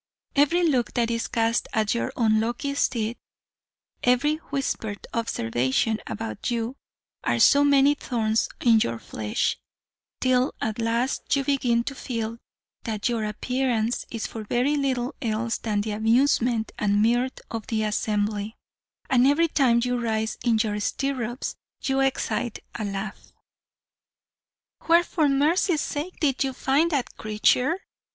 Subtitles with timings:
[0.35, 3.17] Every look that is cast at your unlucky steed
[4.01, 6.75] every whispered observation about you
[7.23, 9.59] are so many thorns in your flesh,
[10.19, 12.39] till at last you begin to feel
[12.83, 17.83] that your appearance is for very little else than the amusement and mirth of the
[17.83, 18.55] assembly;
[19.07, 23.31] and every time you rise in your stirrups you excite a laugh.
[24.87, 27.77] "'Where, for mercy's sake, did you find that creature?'